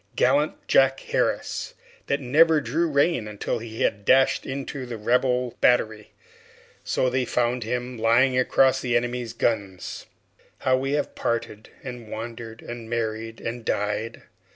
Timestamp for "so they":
6.83-7.23